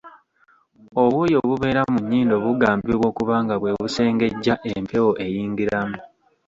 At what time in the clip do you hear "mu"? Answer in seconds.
1.91-1.97